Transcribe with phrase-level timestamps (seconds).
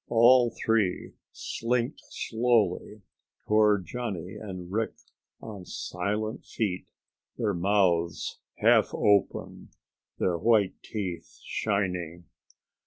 [0.09, 3.03] All three slinked slowly
[3.47, 4.93] toward Johnny and Rick
[5.41, 6.87] on silent feet,
[7.37, 9.69] their mouths half open,
[10.17, 12.23] their white teeth shining.